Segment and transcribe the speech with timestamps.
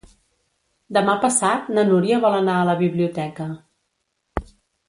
[0.97, 3.51] Demà passat na Núria vol anar a la biblioteca.